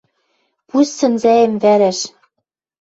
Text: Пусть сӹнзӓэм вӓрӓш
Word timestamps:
Пусть 0.69 0.93
сӹнзӓэм 0.97 1.53
вӓрӓш 1.61 1.99